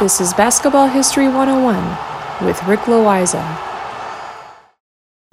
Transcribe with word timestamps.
This 0.00 0.18
is 0.18 0.32
Basketball 0.32 0.88
History 0.88 1.28
101 1.28 2.46
with 2.46 2.62
Rick 2.64 2.80
Loiza. 2.80 3.44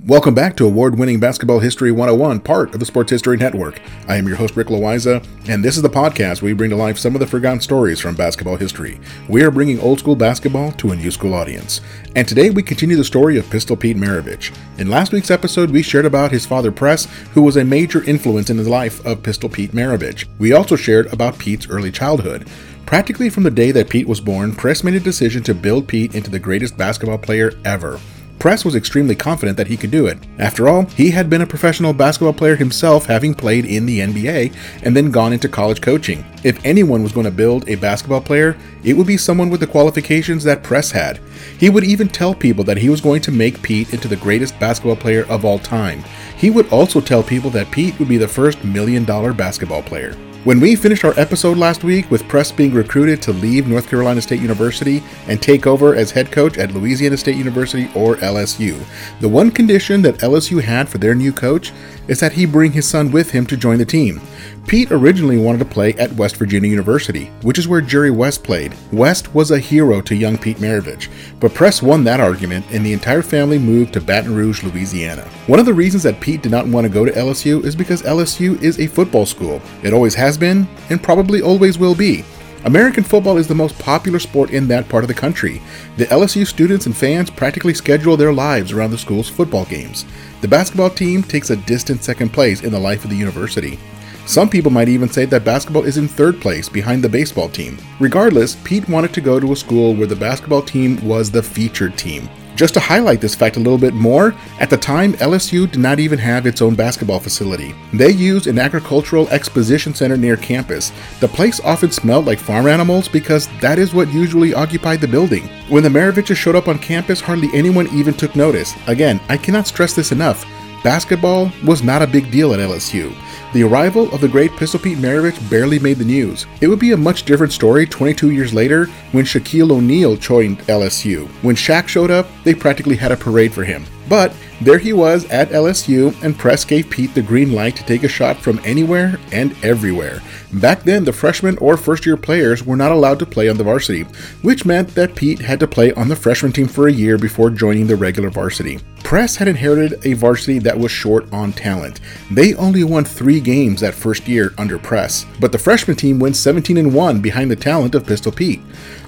Welcome 0.03 0.35
back 0.35 0.57
to 0.57 0.65
award 0.65 0.99
winning 0.99 1.21
Basketball 1.21 1.59
History 1.59 1.89
101, 1.89 2.41
part 2.41 2.73
of 2.73 2.81
the 2.81 2.85
Sports 2.85 3.09
History 3.09 3.37
Network. 3.37 3.79
I 4.09 4.17
am 4.17 4.27
your 4.27 4.35
host, 4.35 4.57
Rick 4.57 4.67
Loiza, 4.67 5.25
and 5.47 5.63
this 5.63 5.77
is 5.77 5.83
the 5.83 5.89
podcast 5.89 6.41
where 6.41 6.49
we 6.49 6.53
bring 6.53 6.69
to 6.71 6.75
life 6.75 6.97
some 6.97 7.15
of 7.15 7.21
the 7.21 7.27
forgotten 7.27 7.61
stories 7.61 8.01
from 8.01 8.15
basketball 8.15 8.57
history. 8.57 8.99
We 9.29 9.41
are 9.43 9.51
bringing 9.51 9.79
old 9.79 9.99
school 9.99 10.17
basketball 10.17 10.73
to 10.73 10.91
a 10.91 10.97
new 10.97 11.11
school 11.11 11.33
audience. 11.33 11.79
And 12.17 12.27
today 12.27 12.49
we 12.49 12.61
continue 12.61 12.97
the 12.97 13.05
story 13.05 13.37
of 13.37 13.49
Pistol 13.49 13.77
Pete 13.77 13.95
Maravich. 13.95 14.53
In 14.77 14.89
last 14.89 15.13
week's 15.13 15.31
episode, 15.31 15.71
we 15.71 15.81
shared 15.81 16.05
about 16.05 16.33
his 16.33 16.45
father, 16.45 16.73
Press, 16.73 17.05
who 17.33 17.41
was 17.41 17.55
a 17.55 17.63
major 17.63 18.03
influence 18.03 18.49
in 18.49 18.57
the 18.57 18.69
life 18.69 19.05
of 19.05 19.23
Pistol 19.23 19.47
Pete 19.47 19.71
Maravich. 19.71 20.25
We 20.39 20.51
also 20.51 20.75
shared 20.75 21.11
about 21.13 21.39
Pete's 21.39 21.69
early 21.69 21.91
childhood. 21.91 22.49
Practically 22.87 23.29
from 23.29 23.43
the 23.43 23.51
day 23.51 23.71
that 23.71 23.89
Pete 23.89 24.07
was 24.07 24.21
born, 24.21 24.55
Press 24.55 24.81
made 24.81 24.93
a 24.93 24.99
decision 25.01 25.43
to 25.43 25.53
build 25.53 25.89
Pete 25.89 26.15
into 26.15 26.31
the 26.31 26.39
greatest 26.39 26.77
basketball 26.77 27.17
player 27.17 27.51
ever. 27.65 27.99
Press 28.39 28.63
was 28.63 28.75
extremely 28.75 29.13
confident 29.13 29.57
that 29.57 29.67
he 29.67 29.75
could 29.75 29.91
do 29.91 30.07
it. 30.07 30.17
After 30.39 30.69
all, 30.69 30.85
he 30.85 31.11
had 31.11 31.29
been 31.29 31.41
a 31.41 31.45
professional 31.45 31.91
basketball 31.91 32.31
player 32.31 32.55
himself, 32.55 33.05
having 33.05 33.33
played 33.35 33.65
in 33.65 33.85
the 33.85 33.99
NBA 33.99 34.55
and 34.83 34.95
then 34.95 35.11
gone 35.11 35.33
into 35.33 35.49
college 35.49 35.81
coaching. 35.81 36.23
If 36.45 36.63
anyone 36.63 37.03
was 37.03 37.11
going 37.11 37.25
to 37.25 37.31
build 37.31 37.67
a 37.67 37.75
basketball 37.75 38.21
player, 38.21 38.55
it 38.85 38.93
would 38.93 39.07
be 39.07 39.17
someone 39.17 39.49
with 39.49 39.59
the 39.59 39.67
qualifications 39.67 40.45
that 40.45 40.63
Press 40.63 40.89
had. 40.89 41.19
He 41.59 41.69
would 41.69 41.83
even 41.83 42.07
tell 42.07 42.33
people 42.33 42.63
that 42.63 42.77
he 42.77 42.87
was 42.87 43.01
going 43.01 43.21
to 43.23 43.31
make 43.31 43.61
Pete 43.61 43.91
into 43.93 44.07
the 44.07 44.15
greatest 44.15 44.57
basketball 44.61 44.95
player 44.95 45.25
of 45.25 45.43
all 45.43 45.59
time. 45.59 46.05
He 46.37 46.49
would 46.49 46.71
also 46.71 47.01
tell 47.01 47.21
people 47.21 47.49
that 47.49 47.69
Pete 47.69 47.99
would 47.99 48.07
be 48.07 48.17
the 48.17 48.29
first 48.29 48.63
million 48.63 49.03
dollar 49.03 49.33
basketball 49.33 49.83
player. 49.83 50.15
When 50.47 50.61
we 50.61 50.77
finished 50.77 51.03
our 51.03 51.13
episode 51.19 51.57
last 51.57 51.83
week 51.83 52.09
with 52.09 52.25
Press 52.29 52.53
being 52.53 52.73
recruited 52.73 53.21
to 53.23 53.33
leave 53.33 53.67
North 53.67 53.89
Carolina 53.89 54.21
State 54.21 54.39
University 54.39 55.03
and 55.27 55.41
take 55.41 55.67
over 55.67 55.93
as 55.93 56.09
head 56.09 56.31
coach 56.31 56.57
at 56.57 56.73
Louisiana 56.73 57.17
State 57.17 57.35
University 57.35 57.91
or 57.93 58.15
LSU, 58.15 58.81
the 59.19 59.27
one 59.27 59.51
condition 59.51 60.01
that 60.03 60.19
LSU 60.19 60.61
had 60.61 60.87
for 60.87 60.99
their 60.99 61.13
new 61.13 61.33
coach 61.33 61.73
is 62.07 62.21
that 62.21 62.31
he 62.31 62.45
bring 62.45 62.71
his 62.71 62.87
son 62.87 63.11
with 63.11 63.31
him 63.31 63.45
to 63.45 63.57
join 63.57 63.77
the 63.77 63.85
team. 63.85 64.21
Pete 64.67 64.91
originally 64.91 65.37
wanted 65.37 65.59
to 65.59 65.65
play 65.65 65.93
at 65.93 66.11
West 66.13 66.35
Virginia 66.35 66.69
University, 66.69 67.27
which 67.41 67.57
is 67.57 67.69
where 67.69 67.79
Jerry 67.79 68.11
West 68.11 68.43
played. 68.43 68.75
West 68.91 69.33
was 69.33 69.51
a 69.51 69.59
hero 69.59 70.01
to 70.01 70.13
young 70.13 70.37
Pete 70.37 70.57
Maravich, 70.57 71.07
but 71.39 71.53
Press 71.53 71.81
won 71.81 72.03
that 72.03 72.19
argument 72.19 72.65
and 72.71 72.85
the 72.85 72.91
entire 72.91 73.21
family 73.21 73.57
moved 73.57 73.93
to 73.93 74.01
Baton 74.01 74.35
Rouge, 74.35 74.63
Louisiana. 74.63 75.23
One 75.47 75.59
of 75.59 75.65
the 75.65 75.73
reasons 75.73 76.03
that 76.03 76.19
Pete 76.19 76.41
did 76.41 76.51
not 76.51 76.67
want 76.67 76.85
to 76.85 76.91
go 76.91 77.05
to 77.05 77.11
LSU 77.13 77.63
is 77.63 77.77
because 77.77 78.01
LSU 78.01 78.61
is 78.61 78.79
a 78.79 78.87
football 78.87 79.25
school. 79.25 79.61
It 79.83 79.93
always 79.93 80.15
has 80.15 80.36
been 80.39 80.67
and 80.89 81.01
probably 81.01 81.41
always 81.41 81.77
will 81.77 81.95
be. 81.95 82.23
American 82.65 83.03
football 83.03 83.37
is 83.37 83.47
the 83.47 83.55
most 83.55 83.77
popular 83.79 84.19
sport 84.19 84.49
in 84.49 84.67
that 84.67 84.89
part 84.89 85.03
of 85.03 85.07
the 85.07 85.13
country. 85.13 85.61
The 85.97 86.05
LSU 86.05 86.45
students 86.45 86.85
and 86.85 86.95
fans 86.95 87.29
practically 87.29 87.73
schedule 87.73 88.17
their 88.17 88.33
lives 88.33 88.71
around 88.71 88.91
the 88.91 88.97
school's 88.97 89.29
football 89.29 89.65
games. 89.65 90.05
The 90.41 90.47
basketball 90.47 90.89
team 90.89 91.23
takes 91.23 91.49
a 91.49 91.55
distant 91.55 92.03
second 92.03 92.33
place 92.33 92.63
in 92.63 92.71
the 92.71 92.79
life 92.79 93.03
of 93.03 93.09
the 93.09 93.15
university. 93.15 93.79
Some 94.25 94.49
people 94.49 94.71
might 94.71 94.89
even 94.89 95.07
say 95.07 95.23
that 95.23 95.45
basketball 95.45 95.85
is 95.85 95.97
in 95.97 96.09
third 96.09 96.41
place 96.41 96.67
behind 96.67 97.01
the 97.01 97.09
baseball 97.09 97.47
team. 97.47 97.77
Regardless, 98.01 98.57
Pete 98.65 98.89
wanted 98.89 99.13
to 99.13 99.21
go 99.21 99.39
to 99.39 99.53
a 99.53 99.55
school 99.55 99.95
where 99.95 100.07
the 100.07 100.17
basketball 100.17 100.61
team 100.61 100.99
was 101.07 101.31
the 101.31 101.41
featured 101.41 101.97
team. 101.97 102.27
Just 102.57 102.73
to 102.73 102.79
highlight 102.79 103.21
this 103.21 103.35
fact 103.35 103.55
a 103.55 103.59
little 103.59 103.77
bit 103.77 103.93
more, 103.93 104.33
at 104.59 104.71
the 104.71 104.77
time 104.77 105.13
LSU 105.13 105.71
did 105.71 105.79
not 105.79 105.99
even 105.99 106.17
have 106.17 106.47
its 106.47 106.59
own 106.59 106.73
basketball 106.73 107.19
facility. 107.19 107.75
They 107.93 108.09
used 108.09 108.47
an 108.47 108.57
agricultural 108.57 109.29
exposition 109.29 109.93
center 109.93 110.17
near 110.17 110.37
campus. 110.37 110.91
The 111.19 111.27
place 111.27 111.59
often 111.59 111.91
smelled 111.91 112.25
like 112.25 112.39
farm 112.39 112.65
animals 112.65 113.07
because 113.07 113.47
that 113.61 113.77
is 113.77 113.93
what 113.93 114.11
usually 114.11 114.55
occupied 114.55 115.01
the 115.01 115.07
building. 115.07 115.47
When 115.69 115.83
the 115.83 115.89
Maraviches 115.89 116.35
showed 116.35 116.55
up 116.55 116.67
on 116.67 116.79
campus, 116.79 117.21
hardly 117.21 117.49
anyone 117.53 117.87
even 117.93 118.15
took 118.15 118.35
notice. 118.35 118.73
Again, 118.87 119.21
I 119.29 119.37
cannot 119.37 119.67
stress 119.67 119.93
this 119.93 120.11
enough. 120.11 120.43
Basketball 120.83 121.51
was 121.65 121.83
not 121.83 122.01
a 122.01 122.07
big 122.07 122.31
deal 122.31 122.53
at 122.53 122.59
LSU. 122.59 123.13
The 123.53 123.63
arrival 123.63 124.13
of 124.13 124.21
the 124.21 124.27
great 124.27 124.51
Pistol 124.55 124.79
Pete 124.79 124.97
Maravich 124.97 125.49
barely 125.49 125.79
made 125.79 125.97
the 125.97 126.05
news. 126.05 126.45
It 126.61 126.67
would 126.67 126.79
be 126.79 126.91
a 126.91 126.97
much 126.97 127.23
different 127.23 127.53
story 127.53 127.85
22 127.85 128.31
years 128.31 128.53
later 128.53 128.85
when 129.11 129.25
Shaquille 129.25 129.71
O'Neal 129.71 130.15
joined 130.15 130.59
LSU. 130.67 131.27
When 131.41 131.55
Shaq 131.55 131.87
showed 131.87 132.11
up, 132.11 132.27
they 132.43 132.53
practically 132.53 132.95
had 132.95 133.11
a 133.11 133.17
parade 133.17 133.53
for 133.53 133.63
him. 133.63 133.85
But 134.09 134.33
there 134.61 134.79
he 134.79 134.93
was 134.93 135.25
at 135.25 135.49
LSU, 135.49 136.15
and 136.23 136.37
Press 136.37 136.65
gave 136.65 136.89
Pete 136.89 137.13
the 137.13 137.21
green 137.21 137.51
light 137.51 137.75
to 137.75 137.85
take 137.85 138.03
a 138.03 138.07
shot 138.07 138.37
from 138.37 138.59
anywhere 138.63 139.19
and 139.31 139.55
everywhere. 139.63 140.21
Back 140.53 140.83
then, 140.83 141.03
the 141.03 141.13
freshman 141.13 141.57
or 141.59 141.77
first 141.77 142.05
year 142.05 142.17
players 142.17 142.65
were 142.65 142.77
not 142.77 142.91
allowed 142.91 143.19
to 143.19 143.25
play 143.25 143.49
on 143.49 143.57
the 143.57 143.63
varsity, 143.63 144.03
which 144.41 144.65
meant 144.65 144.95
that 144.95 145.15
Pete 145.15 145.39
had 145.39 145.59
to 145.59 145.67
play 145.67 145.93
on 145.93 146.07
the 146.07 146.15
freshman 146.15 146.51
team 146.51 146.67
for 146.67 146.87
a 146.87 146.91
year 146.91 147.17
before 147.17 147.49
joining 147.49 147.85
the 147.85 147.95
regular 147.95 148.29
varsity. 148.29 148.79
Press 149.03 149.35
had 149.35 149.47
inherited 149.47 150.05
a 150.05 150.13
varsity 150.13 150.59
that 150.59 150.77
was 150.77 150.91
short 150.91 151.31
on 151.31 151.53
talent. 151.53 151.99
They 152.31 152.55
only 152.55 152.83
won 152.83 153.05
three 153.05 153.39
games 153.39 153.81
that 153.81 153.93
first 153.93 154.27
year 154.27 154.53
under 154.57 154.79
Press, 154.79 155.25
but 155.39 155.51
the 155.51 155.57
freshman 155.57 155.97
team 155.97 156.17
went 156.17 156.35
17 156.35 156.77
and 156.77 156.93
1 156.93 157.21
behind 157.21 157.51
the 157.51 157.55
talent 157.55 157.93
of 157.93 158.07
Pistol 158.07 158.31
Pete. 158.31 158.61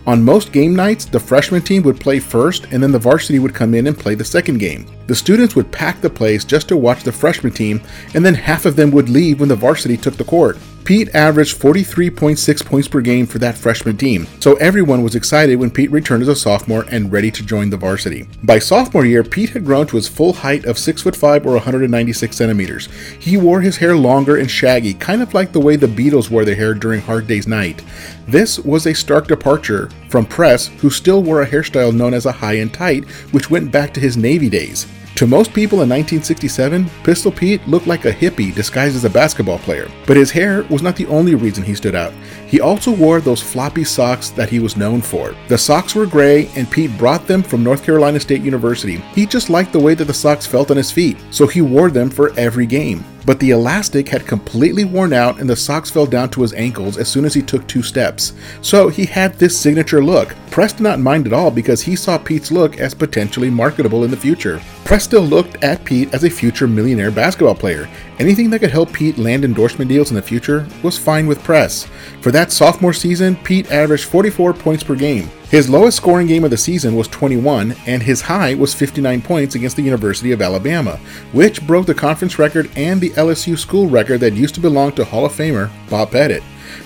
On 0.09 0.23
most 0.23 0.51
game 0.51 0.75
nights, 0.75 1.05
the 1.05 1.19
freshman 1.19 1.61
team 1.61 1.83
would 1.83 1.99
play 1.99 2.19
first 2.19 2.65
and 2.71 2.81
then 2.81 2.91
the 2.91 2.97
varsity 2.97 3.37
would 3.37 3.53
come 3.53 3.75
in 3.75 3.85
and 3.85 3.95
play 3.95 4.15
the 4.15 4.25
second 4.25 4.57
game. 4.57 4.87
The 5.05 5.13
students 5.13 5.55
would 5.55 5.71
pack 5.71 6.01
the 6.01 6.09
place 6.09 6.43
just 6.43 6.67
to 6.69 6.77
watch 6.77 7.03
the 7.03 7.11
freshman 7.11 7.53
team, 7.53 7.79
and 8.15 8.25
then 8.25 8.33
half 8.33 8.65
of 8.65 8.75
them 8.75 8.89
would 8.89 9.07
leave 9.07 9.39
when 9.39 9.49
the 9.49 9.55
varsity 9.55 9.97
took 9.97 10.15
the 10.15 10.23
court. 10.23 10.57
Pete 10.89 11.13
averaged 11.13 11.55
43.6 11.61 12.65
points 12.65 12.87
per 12.87 12.99
game 12.99 13.27
for 13.27 13.37
that 13.37 13.55
freshman 13.55 13.95
team, 13.95 14.25
so 14.39 14.55
everyone 14.55 15.03
was 15.03 15.13
excited 15.13 15.55
when 15.57 15.69
Pete 15.69 15.91
returned 15.91 16.23
as 16.23 16.27
a 16.27 16.35
sophomore 16.35 16.83
and 16.89 17.11
ready 17.11 17.29
to 17.29 17.45
join 17.45 17.69
the 17.69 17.77
varsity. 17.77 18.27
By 18.41 18.57
sophomore 18.57 19.05
year, 19.05 19.23
Pete 19.23 19.51
had 19.51 19.65
grown 19.65 19.85
to 19.85 19.97
his 19.97 20.07
full 20.07 20.33
height 20.33 20.65
of 20.65 20.77
6'5 20.77 21.45
or 21.45 21.51
196 21.51 22.35
centimeters. 22.35 22.89
He 23.19 23.37
wore 23.37 23.61
his 23.61 23.77
hair 23.77 23.95
longer 23.95 24.37
and 24.37 24.49
shaggy, 24.49 24.95
kind 24.95 25.21
of 25.21 25.35
like 25.35 25.51
the 25.51 25.59
way 25.59 25.75
the 25.75 25.85
Beatles 25.85 26.31
wore 26.31 26.43
their 26.43 26.55
hair 26.55 26.73
during 26.73 27.01
Hard 27.01 27.27
Day's 27.27 27.45
Night. 27.45 27.83
This 28.27 28.57
was 28.57 28.87
a 28.87 28.95
stark 28.95 29.27
departure 29.27 29.91
from 30.09 30.25
Press, 30.25 30.69
who 30.79 30.89
still 30.89 31.21
wore 31.21 31.43
a 31.43 31.47
hairstyle 31.47 31.93
known 31.93 32.15
as 32.15 32.25
a 32.25 32.31
high 32.31 32.53
and 32.53 32.73
tight, 32.73 33.07
which 33.29 33.51
went 33.51 33.71
back 33.71 33.93
to 33.93 33.99
his 33.99 34.17
Navy 34.17 34.49
days. 34.49 34.87
To 35.19 35.27
most 35.27 35.53
people 35.53 35.81
in 35.81 35.89
1967, 35.89 36.89
Pistol 37.03 37.29
Pete 37.29 37.67
looked 37.67 37.87
like 37.87 38.05
a 38.05 38.11
hippie 38.13 38.55
disguised 38.55 38.95
as 38.95 39.03
a 39.03 39.09
basketball 39.09 39.59
player, 39.59 39.91
but 40.07 40.15
his 40.15 40.31
hair 40.31 40.63
was 40.69 40.81
not 40.81 40.95
the 40.95 41.07
only 41.07 41.35
reason 41.35 41.61
he 41.61 41.75
stood 41.75 41.93
out. 41.93 42.13
He 42.49 42.59
also 42.59 42.91
wore 42.91 43.21
those 43.21 43.43
floppy 43.43 43.83
socks 43.83 44.31
that 44.31 44.49
he 44.49 44.59
was 44.59 44.75
known 44.75 45.01
for. 45.01 45.35
The 45.47 45.57
socks 45.57 45.93
were 45.93 46.07
gray, 46.07 46.47
and 46.55 46.69
Pete 46.69 46.97
brought 46.97 47.27
them 47.27 47.43
from 47.43 47.63
North 47.63 47.83
Carolina 47.83 48.19
State 48.19 48.41
University. 48.41 48.97
He 49.13 49.27
just 49.27 49.51
liked 49.51 49.71
the 49.71 49.79
way 49.79 49.93
that 49.93 50.05
the 50.05 50.13
socks 50.13 50.47
felt 50.47 50.71
on 50.71 50.77
his 50.77 50.91
feet, 50.91 51.17
so 51.29 51.45
he 51.45 51.61
wore 51.61 51.91
them 51.91 52.09
for 52.09 52.33
every 52.37 52.65
game 52.65 53.05
but 53.29 53.39
the 53.39 53.51
elastic 53.51 54.07
had 54.07 54.25
completely 54.25 54.85
worn 54.85 55.13
out 55.13 55.39
and 55.39 55.47
the 55.47 55.55
socks 55.55 55.91
fell 55.91 56.07
down 56.07 56.31
to 56.31 56.41
his 56.41 56.53
ankles 56.53 56.97
as 56.97 57.07
soon 57.07 57.25
as 57.25 57.33
he 57.35 57.43
took 57.43 57.67
two 57.67 57.83
steps. 57.83 58.33
So 58.61 58.89
he 58.89 59.05
had 59.05 59.35
this 59.35 59.55
signature 59.55 60.03
look. 60.03 60.35
Press 60.49 60.73
did 60.73 60.81
not 60.81 60.99
mind 60.99 61.27
at 61.27 61.33
all 61.33 61.51
because 61.51 61.81
he 61.81 61.95
saw 61.95 62.17
Pete's 62.17 62.51
look 62.51 62.79
as 62.79 62.95
potentially 62.95 63.51
marketable 63.51 64.03
in 64.03 64.09
the 64.09 64.17
future. 64.17 64.59
Press 64.83 65.03
still 65.03 65.21
looked 65.21 65.63
at 65.63 65.85
Pete 65.85 66.11
as 66.11 66.23
a 66.23 66.29
future 66.29 66.67
millionaire 66.67 67.11
basketball 67.11 67.53
player. 67.53 67.87
Anything 68.17 68.49
that 68.49 68.59
could 68.59 68.71
help 68.71 68.91
Pete 68.91 69.19
land 69.19 69.45
endorsement 69.45 69.89
deals 69.89 70.09
in 70.09 70.15
the 70.15 70.21
future 70.23 70.67
was 70.81 70.97
fine 70.97 71.27
with 71.27 71.43
Press. 71.43 71.87
For 72.21 72.31
that 72.31 72.38
sophomore 72.47 72.93
season, 72.93 73.35
Pete 73.35 73.69
averaged 73.69 74.05
44 74.05 74.53
points 74.53 74.83
per 74.83 74.95
game. 74.95 75.29
His 75.49 75.69
lowest 75.69 75.97
scoring 75.97 76.27
game 76.27 76.43
of 76.45 76.51
the 76.51 76.57
season 76.57 76.95
was 76.95 77.07
21, 77.09 77.75
and 77.85 78.01
his 78.01 78.21
high 78.21 78.53
was 78.53 78.73
59 78.73 79.21
points 79.21 79.55
against 79.55 79.75
the 79.75 79.81
University 79.81 80.31
of 80.31 80.41
Alabama, 80.41 80.97
which 81.33 81.65
broke 81.67 81.85
the 81.85 81.93
conference 81.93 82.39
record 82.39 82.69
and 82.77 83.01
the 83.01 83.09
LSU 83.11 83.57
school 83.57 83.89
record 83.89 84.21
that 84.21 84.33
used 84.33 84.55
to 84.55 84.61
belong 84.61 84.93
to 84.93 85.03
Hall 85.03 85.25
of 85.25 85.33
Famer 85.33 85.69
Bob 85.89 86.11
Pettit. 86.11 86.41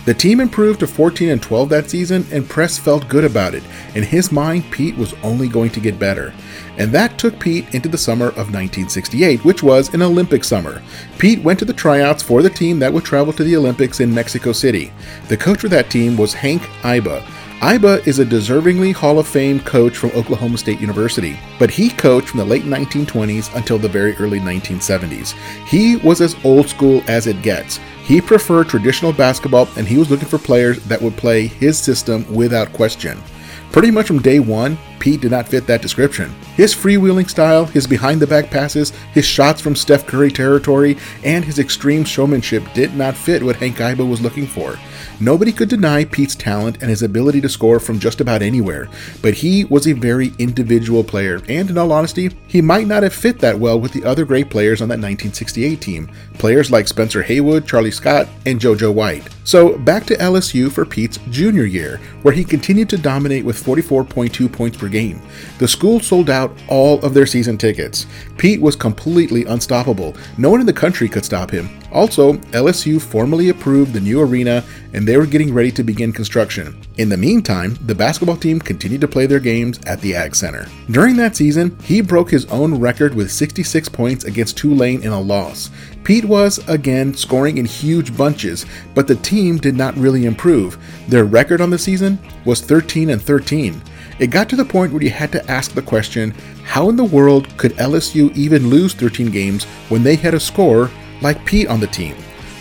The 0.05 0.13
team 0.13 0.41
improved 0.41 0.81
to 0.81 0.87
14 0.87 1.29
and 1.29 1.41
12 1.41 1.69
that 1.69 1.89
season, 1.89 2.25
and 2.29 2.49
Press 2.49 2.77
felt 2.77 3.07
good 3.07 3.23
about 3.23 3.55
it. 3.55 3.63
In 3.95 4.03
his 4.03 4.33
mind, 4.33 4.69
Pete 4.69 4.97
was 4.97 5.13
only 5.23 5.47
going 5.47 5.69
to 5.71 5.79
get 5.79 5.97
better. 5.97 6.33
And 6.77 6.91
that 6.91 7.17
took 7.17 7.39
Pete 7.39 7.73
into 7.73 7.87
the 7.87 7.97
summer 7.97 8.27
of 8.27 8.51
1968, 8.51 9.45
which 9.45 9.63
was 9.63 9.93
an 9.93 10.01
Olympic 10.01 10.43
summer. 10.43 10.81
Pete 11.19 11.41
went 11.41 11.57
to 11.59 11.65
the 11.65 11.71
tryouts 11.71 12.21
for 12.21 12.41
the 12.41 12.49
team 12.49 12.79
that 12.79 12.91
would 12.91 13.05
travel 13.05 13.31
to 13.31 13.45
the 13.45 13.55
Olympics 13.55 14.01
in 14.01 14.13
Mexico 14.13 14.51
City. 14.51 14.91
The 15.29 15.37
coach 15.37 15.61
for 15.61 15.69
that 15.69 15.89
team 15.89 16.17
was 16.17 16.33
Hank 16.33 16.63
Iba. 16.81 17.25
Iba 17.61 18.05
is 18.05 18.19
a 18.19 18.25
deservingly 18.25 18.93
Hall 18.93 19.19
of 19.19 19.27
Fame 19.27 19.59
coach 19.61 19.95
from 19.95 20.11
Oklahoma 20.11 20.57
State 20.57 20.81
University, 20.81 21.39
but 21.59 21.69
he 21.69 21.89
coached 21.89 22.29
from 22.29 22.39
the 22.39 22.45
late 22.45 22.63
1920s 22.63 23.55
until 23.55 23.77
the 23.77 23.87
very 23.87 24.15
early 24.17 24.39
1970s. 24.39 25.31
He 25.65 25.95
was 25.97 26.19
as 26.19 26.35
old 26.43 26.67
school 26.67 27.01
as 27.07 27.25
it 27.25 27.41
gets. 27.41 27.79
He 28.03 28.19
preferred 28.19 28.67
traditional 28.67 29.13
basketball 29.13 29.69
and 29.77 29.87
he 29.87 29.97
was 29.97 30.09
looking 30.11 30.27
for 30.27 30.39
players 30.39 30.83
that 30.85 31.01
would 31.01 31.15
play 31.15 31.47
his 31.47 31.77
system 31.77 32.25
without 32.33 32.73
question. 32.73 33.17
Pretty 33.71 33.91
much 33.91 34.07
from 34.07 34.21
day 34.21 34.39
one, 34.39 34.77
Pete 34.99 35.21
did 35.21 35.31
not 35.31 35.47
fit 35.47 35.65
that 35.65 35.81
description. 35.81 36.31
His 36.55 36.75
freewheeling 36.75 37.29
style, 37.29 37.65
his 37.65 37.87
behind 37.87 38.21
the 38.21 38.27
back 38.27 38.51
passes, 38.51 38.91
his 39.13 39.25
shots 39.25 39.61
from 39.61 39.75
Steph 39.75 40.05
Curry 40.05 40.31
territory, 40.31 40.95
and 41.23 41.43
his 41.43 41.57
extreme 41.57 42.03
showmanship 42.03 42.63
did 42.73 42.95
not 42.95 43.15
fit 43.15 43.41
what 43.41 43.55
Hank 43.55 43.77
Iba 43.77 44.07
was 44.07 44.21
looking 44.21 44.45
for. 44.45 44.77
Nobody 45.19 45.51
could 45.51 45.69
deny 45.69 46.05
Pete's 46.05 46.35
talent 46.35 46.77
and 46.81 46.89
his 46.89 47.01
ability 47.03 47.41
to 47.41 47.49
score 47.49 47.79
from 47.79 47.99
just 47.99 48.19
about 48.19 48.41
anywhere, 48.41 48.89
but 49.21 49.35
he 49.35 49.65
was 49.65 49.87
a 49.87 49.93
very 49.93 50.33
individual 50.39 51.03
player, 51.03 51.41
and 51.47 51.69
in 51.69 51.77
all 51.77 51.91
honesty, 51.91 52.31
he 52.47 52.61
might 52.61 52.87
not 52.87 53.03
have 53.03 53.13
fit 53.13 53.39
that 53.39 53.59
well 53.59 53.79
with 53.79 53.93
the 53.93 54.03
other 54.03 54.25
great 54.25 54.49
players 54.49 54.81
on 54.81 54.89
that 54.89 54.93
1968 54.93 55.79
team. 55.79 56.09
Players 56.37 56.71
like 56.71 56.87
Spencer 56.87 57.21
Haywood, 57.23 57.67
Charlie 57.67 57.91
Scott, 57.91 58.27
and 58.45 58.59
JoJo 58.59 58.93
White. 58.93 59.32
So 59.43 59.77
back 59.77 60.05
to 60.05 60.15
LSU 60.17 60.71
for 60.71 60.85
Pete's 60.85 61.19
junior 61.29 61.65
year, 61.65 61.99
where 62.21 62.33
he 62.33 62.43
continued 62.43 62.89
to 62.89 62.97
dominate 62.97 63.43
with 63.43 63.61
44.2 63.61 64.51
points 64.51 64.77
per 64.77 64.87
game. 64.87 65.21
The 65.59 65.67
school 65.67 65.99
sold 65.99 66.29
out 66.29 66.55
all 66.67 67.03
of 67.03 67.13
their 67.13 67.25
season 67.25 67.57
tickets. 67.57 68.05
Pete 68.37 68.61
was 68.61 68.75
completely 68.75 69.45
unstoppable. 69.45 70.15
No 70.37 70.49
one 70.49 70.59
in 70.59 70.65
the 70.65 70.73
country 70.73 71.09
could 71.09 71.25
stop 71.25 71.51
him. 71.51 71.69
Also, 71.91 72.33
LSU 72.33 73.01
formally 73.01 73.49
approved 73.49 73.93
the 73.93 73.99
new 73.99 74.19
arena 74.19 74.63
and 74.93 75.07
they 75.07 75.17
were 75.17 75.25
getting 75.25 75.53
ready 75.53 75.71
to 75.71 75.83
begin 75.83 76.11
construction. 76.11 76.79
In 76.97 77.09
the 77.09 77.17
meantime, 77.17 77.77
the 77.85 77.95
basketball 77.95 78.37
team 78.37 78.59
continued 78.59 79.01
to 79.01 79.07
play 79.07 79.25
their 79.25 79.39
games 79.39 79.79
at 79.85 80.01
the 80.01 80.15
Ag 80.15 80.35
Center. 80.35 80.67
During 80.89 81.15
that 81.17 81.35
season, 81.35 81.77
he 81.83 82.01
broke 82.01 82.31
his 82.31 82.45
own 82.45 82.79
record 82.79 83.13
with 83.13 83.31
66 83.31 83.89
points 83.89 84.23
against 84.23 84.57
Tulane 84.57 85.03
in 85.03 85.11
a 85.11 85.19
loss. 85.19 85.69
Pete 86.03 86.25
was, 86.25 86.57
again, 86.67 87.13
scoring 87.13 87.57
in 87.57 87.65
huge 87.65 88.15
bunches, 88.17 88.65
but 88.93 89.07
the 89.07 89.15
team 89.15 89.57
did 89.57 89.75
not 89.75 89.95
really 89.95 90.25
improve. 90.25 90.77
Their 91.07 91.25
record 91.25 91.61
on 91.61 91.69
the 91.69 91.77
season 91.77 92.19
was 92.43 92.61
13 92.61 93.09
and 93.09 93.21
13. 93.21 93.81
It 94.19 94.27
got 94.27 94.49
to 94.49 94.55
the 94.55 94.65
point 94.65 94.91
where 94.91 95.01
you 95.01 95.09
had 95.09 95.31
to 95.31 95.51
ask 95.51 95.71
the 95.71 95.81
question 95.81 96.31
how 96.63 96.89
in 96.89 96.95
the 96.95 97.03
world 97.03 97.57
could 97.57 97.73
LSU 97.73 98.35
even 98.35 98.69
lose 98.69 98.93
13 98.93 99.31
games 99.31 99.63
when 99.89 100.03
they 100.03 100.15
had 100.15 100.33
a 100.33 100.39
scorer 100.39 100.91
like 101.21 101.45
Pete 101.45 101.67
on 101.67 101.79
the 101.79 101.87
team? 101.87 102.15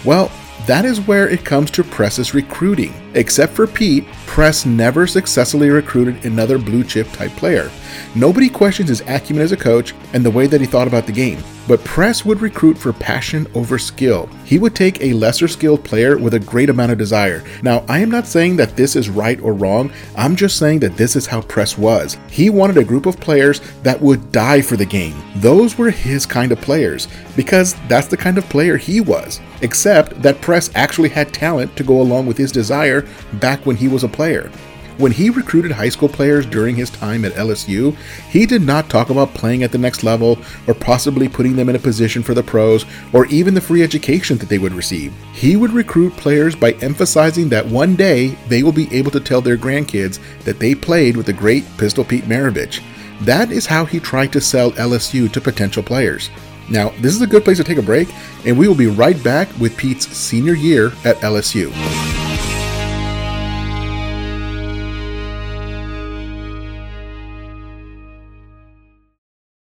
Well, 0.05 0.31
that 0.67 0.85
is 0.85 1.01
where 1.01 1.29
it 1.29 1.45
comes 1.45 1.71
to 1.73 1.85
Press's 1.85 2.35
recruiting. 2.35 2.95
Except 3.15 3.53
for 3.53 3.67
Pete, 3.67 4.07
Press 4.27 4.65
never 4.65 5.07
successfully 5.07 5.69
recruited 5.69 6.25
another 6.25 6.59
blue 6.59 6.83
chip 6.85 7.11
type 7.13 7.33
player. 7.33 7.71
Nobody 8.15 8.49
questions 8.49 8.89
his 8.89 9.03
acumen 9.03 9.43
as 9.43 9.53
a 9.53 9.57
coach 9.57 9.95
and 10.15 10.25
the 10.25 10.31
way 10.31 10.47
that 10.47 10.61
he 10.61 10.67
thought 10.67 10.89
about 10.89 11.07
the 11.07 11.13
game, 11.13 11.43
but 11.69 11.85
Press 11.85 12.25
would 12.25 12.41
recruit 12.41 12.79
for 12.79 12.93
passion 12.93 13.47
over 13.55 13.79
skill. 13.79 14.29
He 14.45 14.59
would 14.59 14.75
take 14.75 15.01
a 15.01 15.13
lesser 15.13 15.49
skilled 15.49 15.85
player 15.85 16.17
with 16.17 16.35
a 16.35 16.41
great 16.41 16.71
amount 16.71 16.93
of 16.93 16.99
desire. 16.99 17.45
Now, 17.63 17.85
I 17.89 17.99
am 17.99 18.11
not 18.11 18.27
saying 18.27 18.57
that 18.57 18.77
this 18.77 18.97
is 18.97 19.11
right 19.11 19.41
or 19.43 19.53
wrong, 19.53 19.93
I'm 20.17 20.37
just 20.37 20.59
saying 20.59 20.81
that 20.81 20.97
this 20.97 21.17
is 21.17 21.27
how 21.27 21.43
Press 21.43 21.77
was. 21.77 22.17
He 22.31 22.49
wanted 22.49 22.79
a 22.79 22.85
group 22.85 23.05
of 23.05 23.21
players 23.21 23.61
that 23.83 24.01
would 24.01 24.33
die 24.33 24.63
for 24.63 24.77
the 24.77 24.87
game. 24.87 25.23
Those 25.37 25.77
were 25.77 25.91
his 25.91 26.25
kind 26.25 26.53
of 26.53 26.61
players, 26.61 27.09
because 27.37 27.75
that's 27.89 28.09
the 28.09 28.17
kind 28.17 28.39
of 28.39 28.49
player 28.49 28.79
he 28.79 29.01
was. 29.01 29.41
Except 29.61 30.21
that 30.23 30.41
Press 30.41 30.71
actually 30.75 31.09
had 31.11 31.33
talent 31.33 31.77
to 31.77 31.85
go 31.85 32.01
along 32.01 32.27
with 32.27 32.37
his 32.37 32.53
desire 32.53 33.02
back 33.35 33.65
when 33.67 33.77
he 33.77 33.89
was 33.89 34.05
a 34.05 34.09
player. 34.09 34.51
When 34.99 35.11
he 35.11 35.31
recruited 35.31 35.73
high 35.73 35.89
school 35.89 36.09
players 36.09 36.45
during 36.45 36.77
his 36.77 36.91
time 36.91 37.25
at 37.25 37.33
LSU, 37.33 37.97
he 38.29 38.45
did 38.45 38.63
not 38.63 38.91
talk 38.91 39.09
about 39.09 39.33
playing 39.33 39.63
at 39.63 39.73
the 39.73 39.79
next 39.79 40.05
level 40.05 40.39
or 40.67 40.75
possibly 40.75 41.29
putting 41.29 41.57
them 41.57 41.71
in 41.71 41.77
a 41.77 41.81
position 41.81 42.23
for 42.23 42.35
the 42.35 42.43
pros 42.43 42.85
or 43.13 43.25
even 43.27 43.55
the 43.55 43.61
free 43.61 43.83
education 43.83 44.37
that 44.39 44.51
they 44.51 44.59
would 44.59 44.75
receive. 44.75 45.15
He 45.33 45.57
would 45.57 45.73
recruit 45.73 46.17
players 46.17 46.55
by 46.55 46.73
emphasizing 46.83 47.49
that 47.49 47.67
one 47.67 47.97
day 47.97 48.37
they 48.49 48.63
will 48.63 48.73
be 48.73 48.95
able 48.95 49.11
to 49.13 49.21
tell 49.21 49.41
their 49.41 49.57
grandkids 49.57 50.21
that 50.45 50.59
they 50.59 50.75
played 50.75 51.17
with 51.17 51.27
the 51.27 51.33
great 51.33 51.65
Pistol 51.79 52.05
Pete 52.05 52.25
Maravich. 52.25 52.83
That 53.23 53.51
is 53.51 53.67
how 53.67 53.87
he 53.87 53.99
tried 53.99 54.33
to 54.35 54.41
sell 54.41 54.73
LSU 54.73 55.33
to 55.33 55.41
potential 55.41 55.83
players. 55.83 56.29
Now, 56.69 56.91
this 57.01 57.15
is 57.15 57.23
a 57.23 57.27
good 57.27 57.45
place 57.45 57.59
to 57.59 57.65
take 57.65 57.79
a 57.79 57.83
break, 57.83 58.09
and 58.47 58.59
we 58.59 58.69
will 58.69 58.75
be 58.75 58.87
right 58.87 59.21
back 59.25 59.49
with 59.59 59.77
Pete's 59.77 60.07
senior 60.09 60.55
year 60.55 60.89
at 61.05 61.17
LSU. 61.17 62.22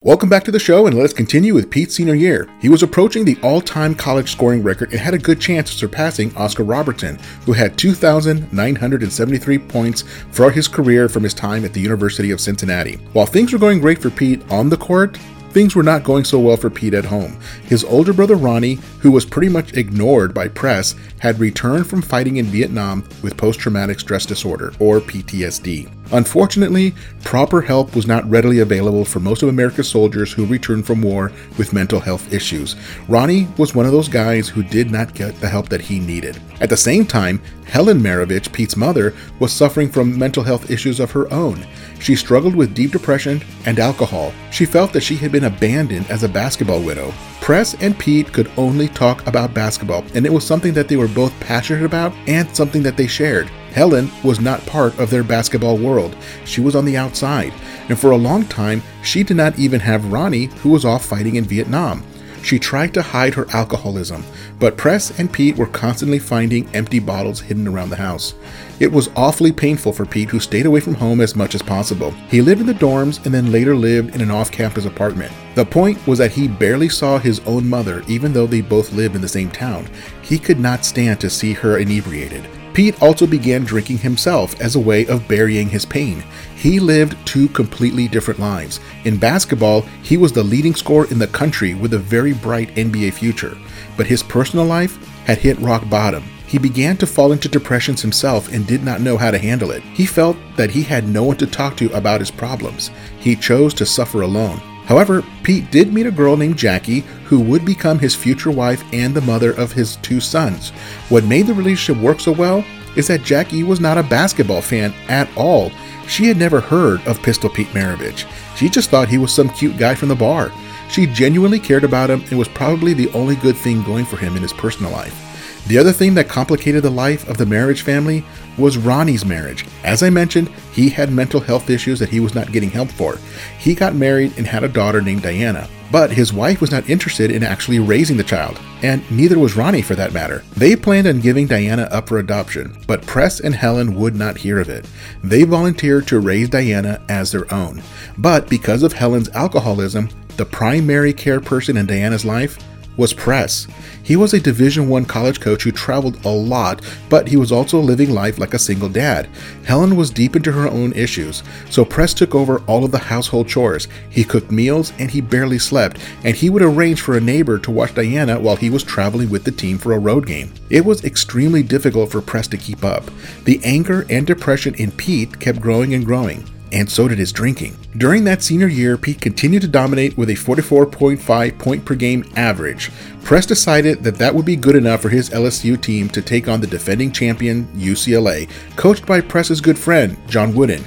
Welcome 0.00 0.28
back 0.28 0.44
to 0.44 0.52
the 0.52 0.60
show, 0.60 0.86
and 0.86 0.96
let's 0.96 1.12
continue 1.12 1.54
with 1.54 1.70
Pete's 1.70 1.96
senior 1.96 2.14
year. 2.14 2.48
He 2.60 2.68
was 2.68 2.84
approaching 2.84 3.24
the 3.24 3.36
all 3.42 3.60
time 3.60 3.96
college 3.96 4.30
scoring 4.30 4.62
record 4.62 4.92
and 4.92 5.00
had 5.00 5.12
a 5.12 5.18
good 5.18 5.40
chance 5.40 5.72
of 5.72 5.76
surpassing 5.76 6.32
Oscar 6.36 6.62
Robertson, 6.62 7.18
who 7.44 7.52
had 7.52 7.76
2,973 7.76 9.58
points 9.58 10.04
throughout 10.30 10.54
his 10.54 10.68
career 10.68 11.08
from 11.08 11.24
his 11.24 11.34
time 11.34 11.64
at 11.64 11.72
the 11.72 11.80
University 11.80 12.30
of 12.30 12.40
Cincinnati. 12.40 12.94
While 13.12 13.26
things 13.26 13.52
were 13.52 13.58
going 13.58 13.80
great 13.80 14.00
for 14.00 14.08
Pete 14.08 14.48
on 14.52 14.68
the 14.68 14.76
court, 14.76 15.16
things 15.50 15.74
were 15.74 15.82
not 15.82 16.04
going 16.04 16.22
so 16.22 16.38
well 16.38 16.56
for 16.56 16.70
Pete 16.70 16.94
at 16.94 17.04
home. 17.04 17.36
His 17.64 17.82
older 17.82 18.12
brother 18.12 18.36
Ronnie, 18.36 18.78
who 19.00 19.10
was 19.10 19.26
pretty 19.26 19.48
much 19.48 19.76
ignored 19.76 20.32
by 20.32 20.46
press, 20.46 20.94
had 21.18 21.40
returned 21.40 21.88
from 21.88 22.02
fighting 22.02 22.36
in 22.36 22.46
Vietnam 22.46 23.02
with 23.20 23.36
post 23.36 23.58
traumatic 23.58 23.98
stress 23.98 24.24
disorder, 24.24 24.72
or 24.78 25.00
PTSD. 25.00 25.90
Unfortunately, 26.12 26.94
proper 27.22 27.60
help 27.60 27.94
was 27.94 28.06
not 28.06 28.28
readily 28.30 28.60
available 28.60 29.04
for 29.04 29.20
most 29.20 29.42
of 29.42 29.50
America's 29.50 29.88
soldiers 29.88 30.32
who 30.32 30.46
returned 30.46 30.86
from 30.86 31.02
war 31.02 31.30
with 31.58 31.74
mental 31.74 32.00
health 32.00 32.32
issues. 32.32 32.76
Ronnie 33.08 33.46
was 33.58 33.74
one 33.74 33.84
of 33.84 33.92
those 33.92 34.08
guys 34.08 34.48
who 34.48 34.62
did 34.62 34.90
not 34.90 35.14
get 35.14 35.38
the 35.40 35.48
help 35.48 35.68
that 35.68 35.82
he 35.82 36.00
needed. 36.00 36.40
At 36.60 36.70
the 36.70 36.76
same 36.76 37.04
time, 37.04 37.42
Helen 37.66 38.00
Maravich, 38.00 38.50
Pete's 38.52 38.76
mother, 38.76 39.14
was 39.38 39.52
suffering 39.52 39.90
from 39.90 40.18
mental 40.18 40.42
health 40.42 40.70
issues 40.70 40.98
of 40.98 41.10
her 41.10 41.30
own. 41.30 41.66
She 42.00 42.16
struggled 42.16 42.54
with 42.54 42.74
deep 42.74 42.92
depression 42.92 43.42
and 43.66 43.78
alcohol. 43.78 44.32
She 44.50 44.64
felt 44.64 44.94
that 44.94 45.02
she 45.02 45.16
had 45.16 45.30
been 45.30 45.44
abandoned 45.44 46.10
as 46.10 46.22
a 46.22 46.28
basketball 46.28 46.82
widow. 46.82 47.12
Press 47.42 47.74
and 47.82 47.98
Pete 47.98 48.32
could 48.32 48.50
only 48.56 48.88
talk 48.88 49.26
about 49.26 49.52
basketball, 49.52 50.04
and 50.14 50.24
it 50.24 50.32
was 50.32 50.46
something 50.46 50.72
that 50.72 50.88
they 50.88 50.96
were 50.96 51.08
both 51.08 51.38
passionate 51.40 51.84
about 51.84 52.14
and 52.26 52.48
something 52.56 52.82
that 52.82 52.96
they 52.96 53.06
shared. 53.06 53.50
Helen 53.72 54.10
was 54.24 54.40
not 54.40 54.64
part 54.66 54.98
of 54.98 55.10
their 55.10 55.22
basketball 55.22 55.78
world. 55.78 56.16
She 56.44 56.60
was 56.60 56.74
on 56.74 56.84
the 56.84 56.96
outside. 56.96 57.52
And 57.88 57.98
for 57.98 58.10
a 58.10 58.16
long 58.16 58.44
time, 58.46 58.82
she 59.02 59.22
did 59.22 59.36
not 59.36 59.58
even 59.58 59.80
have 59.80 60.12
Ronnie, 60.12 60.46
who 60.62 60.70
was 60.70 60.84
off 60.84 61.04
fighting 61.04 61.36
in 61.36 61.44
Vietnam. 61.44 62.02
She 62.42 62.58
tried 62.58 62.94
to 62.94 63.02
hide 63.02 63.34
her 63.34 63.46
alcoholism, 63.52 64.24
but 64.58 64.76
Press 64.76 65.18
and 65.18 65.32
Pete 65.32 65.56
were 65.56 65.66
constantly 65.66 66.18
finding 66.18 66.68
empty 66.74 66.98
bottles 66.98 67.40
hidden 67.40 67.66
around 67.66 67.90
the 67.90 67.96
house. 67.96 68.34
It 68.80 68.92
was 68.92 69.10
awfully 69.16 69.52
painful 69.52 69.92
for 69.92 70.06
Pete, 70.06 70.30
who 70.30 70.40
stayed 70.40 70.66
away 70.66 70.80
from 70.80 70.94
home 70.94 71.20
as 71.20 71.34
much 71.34 71.54
as 71.54 71.62
possible. 71.62 72.12
He 72.30 72.40
lived 72.40 72.60
in 72.60 72.66
the 72.66 72.74
dorms 72.74 73.24
and 73.24 73.34
then 73.34 73.52
later 73.52 73.74
lived 73.74 74.14
in 74.14 74.20
an 74.20 74.30
off 74.30 74.52
campus 74.52 74.84
apartment. 74.84 75.32
The 75.56 75.64
point 75.64 76.04
was 76.06 76.18
that 76.20 76.32
he 76.32 76.48
barely 76.48 76.88
saw 76.88 77.18
his 77.18 77.40
own 77.40 77.68
mother, 77.68 78.04
even 78.06 78.32
though 78.32 78.46
they 78.46 78.60
both 78.60 78.92
lived 78.92 79.16
in 79.16 79.20
the 79.20 79.28
same 79.28 79.50
town. 79.50 79.88
He 80.22 80.38
could 80.38 80.60
not 80.60 80.84
stand 80.84 81.20
to 81.20 81.30
see 81.30 81.52
her 81.54 81.78
inebriated. 81.78 82.48
Pete 82.78 83.02
also 83.02 83.26
began 83.26 83.64
drinking 83.64 83.98
himself 83.98 84.60
as 84.60 84.76
a 84.76 84.78
way 84.78 85.04
of 85.06 85.26
burying 85.26 85.68
his 85.68 85.84
pain. 85.84 86.22
He 86.54 86.78
lived 86.78 87.16
two 87.26 87.48
completely 87.48 88.06
different 88.06 88.38
lives. 88.38 88.78
In 89.02 89.16
basketball, 89.16 89.80
he 90.04 90.16
was 90.16 90.30
the 90.30 90.44
leading 90.44 90.76
scorer 90.76 91.10
in 91.10 91.18
the 91.18 91.26
country 91.26 91.74
with 91.74 91.92
a 91.92 91.98
very 91.98 92.34
bright 92.34 92.72
NBA 92.76 93.14
future. 93.14 93.58
But 93.96 94.06
his 94.06 94.22
personal 94.22 94.64
life 94.64 94.96
had 95.24 95.38
hit 95.38 95.58
rock 95.58 95.90
bottom. 95.90 96.22
He 96.46 96.56
began 96.56 96.96
to 96.98 97.06
fall 97.08 97.32
into 97.32 97.48
depressions 97.48 98.00
himself 98.00 98.52
and 98.52 98.64
did 98.64 98.84
not 98.84 99.00
know 99.00 99.16
how 99.16 99.32
to 99.32 99.38
handle 99.38 99.72
it. 99.72 99.82
He 99.82 100.06
felt 100.06 100.36
that 100.56 100.70
he 100.70 100.84
had 100.84 101.08
no 101.08 101.24
one 101.24 101.36
to 101.38 101.48
talk 101.48 101.76
to 101.78 101.90
about 101.96 102.20
his 102.20 102.30
problems. 102.30 102.92
He 103.18 103.34
chose 103.34 103.74
to 103.74 103.86
suffer 103.86 104.22
alone. 104.22 104.60
However, 104.88 105.22
Pete 105.42 105.70
did 105.70 105.92
meet 105.92 106.06
a 106.06 106.10
girl 106.10 106.34
named 106.38 106.56
Jackie 106.56 107.00
who 107.26 107.40
would 107.40 107.62
become 107.62 107.98
his 107.98 108.14
future 108.14 108.50
wife 108.50 108.82
and 108.90 109.14
the 109.14 109.20
mother 109.20 109.52
of 109.52 109.72
his 109.72 109.96
two 109.96 110.18
sons. 110.18 110.70
What 111.10 111.24
made 111.24 111.46
the 111.46 111.52
relationship 111.52 112.02
work 112.02 112.20
so 112.20 112.32
well 112.32 112.64
is 112.96 113.06
that 113.08 113.22
Jackie 113.22 113.62
was 113.62 113.80
not 113.80 113.98
a 113.98 114.02
basketball 114.02 114.62
fan 114.62 114.94
at 115.08 115.28
all. 115.36 115.70
She 116.08 116.24
had 116.24 116.38
never 116.38 116.58
heard 116.58 117.06
of 117.06 117.22
Pistol 117.22 117.50
Pete 117.50 117.68
Maravich. 117.68 118.24
She 118.56 118.70
just 118.70 118.88
thought 118.88 119.10
he 119.10 119.18
was 119.18 119.30
some 119.30 119.50
cute 119.50 119.76
guy 119.76 119.94
from 119.94 120.08
the 120.08 120.16
bar. 120.16 120.50
She 120.88 121.04
genuinely 121.04 121.60
cared 121.60 121.84
about 121.84 122.08
him 122.08 122.24
and 122.30 122.38
was 122.38 122.48
probably 122.48 122.94
the 122.94 123.10
only 123.10 123.36
good 123.36 123.58
thing 123.58 123.82
going 123.82 124.06
for 124.06 124.16
him 124.16 124.36
in 124.36 124.42
his 124.42 124.54
personal 124.54 124.90
life. 124.90 125.27
The 125.66 125.78
other 125.78 125.92
thing 125.92 126.14
that 126.14 126.28
complicated 126.28 126.82
the 126.82 126.90
life 126.90 127.28
of 127.28 127.36
the 127.36 127.44
Maravich 127.44 127.82
family 127.82 128.24
was 128.56 128.78
Ronnie's 128.78 129.24
marriage. 129.24 129.66
As 129.84 130.02
I 130.02 130.10
mentioned, 130.10 130.48
he 130.72 130.88
had 130.88 131.12
mental 131.12 131.40
health 131.40 131.68
issues 131.68 131.98
that 131.98 132.08
he 132.08 132.20
was 132.20 132.34
not 132.34 132.52
getting 132.52 132.70
help 132.70 132.88
for. 132.88 133.18
He 133.58 133.74
got 133.74 133.94
married 133.94 134.32
and 134.38 134.46
had 134.46 134.64
a 134.64 134.68
daughter 134.68 135.00
named 135.00 135.22
Diana, 135.22 135.68
but 135.90 136.10
his 136.10 136.32
wife 136.32 136.60
was 136.60 136.70
not 136.70 136.88
interested 136.88 137.30
in 137.30 137.42
actually 137.42 137.78
raising 137.78 138.16
the 138.16 138.24
child, 138.24 138.58
and 138.82 139.08
neither 139.10 139.38
was 139.38 139.56
Ronnie 139.56 139.82
for 139.82 139.94
that 139.94 140.12
matter. 140.12 140.42
They 140.56 140.76
planned 140.76 141.06
on 141.06 141.20
giving 141.20 141.46
Diana 141.46 141.82
up 141.90 142.08
for 142.08 142.18
adoption, 142.18 142.76
but 142.86 143.06
Press 143.06 143.40
and 143.40 143.54
Helen 143.54 143.94
would 143.94 144.14
not 144.14 144.38
hear 144.38 144.60
of 144.60 144.68
it. 144.68 144.86
They 145.22 145.44
volunteered 145.44 146.06
to 146.08 146.20
raise 146.20 146.48
Diana 146.48 147.02
as 147.08 147.32
their 147.32 147.52
own, 147.52 147.82
but 148.18 148.48
because 148.48 148.82
of 148.82 148.92
Helen's 148.92 149.28
alcoholism, 149.30 150.08
the 150.36 150.46
primary 150.46 151.12
care 151.12 151.40
person 151.40 151.76
in 151.76 151.86
Diana's 151.86 152.24
life 152.24 152.58
was 152.98 153.14
Press. 153.14 153.66
He 154.02 154.16
was 154.16 154.34
a 154.34 154.40
Division 154.40 154.88
1 154.88 155.06
college 155.06 155.40
coach 155.40 155.62
who 155.62 155.72
traveled 155.72 156.22
a 156.26 156.28
lot, 156.28 156.82
but 157.08 157.28
he 157.28 157.36
was 157.36 157.52
also 157.52 157.78
living 157.78 158.10
life 158.10 158.38
like 158.38 158.52
a 158.52 158.58
single 158.58 158.88
dad. 158.88 159.28
Helen 159.64 159.96
was 159.96 160.10
deep 160.10 160.36
into 160.36 160.52
her 160.52 160.68
own 160.68 160.92
issues, 160.92 161.42
so 161.70 161.84
Press 161.84 162.12
took 162.12 162.34
over 162.34 162.58
all 162.66 162.84
of 162.84 162.90
the 162.90 162.98
household 162.98 163.48
chores. 163.48 163.88
He 164.10 164.24
cooked 164.24 164.50
meals 164.50 164.92
and 164.98 165.10
he 165.10 165.20
barely 165.20 165.58
slept, 165.58 165.98
and 166.24 166.36
he 166.36 166.50
would 166.50 166.62
arrange 166.62 167.00
for 167.00 167.16
a 167.16 167.20
neighbor 167.20 167.58
to 167.58 167.70
watch 167.70 167.94
Diana 167.94 168.38
while 168.38 168.56
he 168.56 168.68
was 168.68 168.82
traveling 168.82 169.30
with 169.30 169.44
the 169.44 169.52
team 169.52 169.78
for 169.78 169.92
a 169.92 169.98
road 169.98 170.26
game. 170.26 170.52
It 170.68 170.84
was 170.84 171.04
extremely 171.04 171.62
difficult 171.62 172.10
for 172.10 172.20
Press 172.20 172.48
to 172.48 172.56
keep 172.56 172.84
up. 172.84 173.04
The 173.44 173.60
anger 173.62 174.04
and 174.10 174.26
depression 174.26 174.74
in 174.74 174.90
Pete 174.90 175.38
kept 175.38 175.60
growing 175.60 175.94
and 175.94 176.04
growing 176.04 176.44
and 176.72 176.90
so 176.90 177.08
did 177.08 177.18
his 177.18 177.32
drinking. 177.32 177.76
During 177.96 178.24
that 178.24 178.42
senior 178.42 178.68
year, 178.68 178.96
Pete 178.96 179.20
continued 179.20 179.62
to 179.62 179.68
dominate 179.68 180.16
with 180.16 180.30
a 180.30 180.34
44.5 180.34 181.58
point 181.58 181.84
per 181.84 181.94
game 181.94 182.24
average. 182.36 182.90
Press 183.22 183.46
decided 183.46 184.02
that 184.04 184.16
that 184.16 184.34
would 184.34 184.46
be 184.46 184.56
good 184.56 184.76
enough 184.76 185.02
for 185.02 185.08
his 185.08 185.30
LSU 185.30 185.80
team 185.80 186.08
to 186.10 186.22
take 186.22 186.48
on 186.48 186.60
the 186.60 186.66
defending 186.66 187.12
champion 187.12 187.66
UCLA, 187.74 188.48
coached 188.76 189.06
by 189.06 189.20
Press's 189.20 189.60
good 189.60 189.78
friend, 189.78 190.16
John 190.28 190.54
Wooden. 190.54 190.84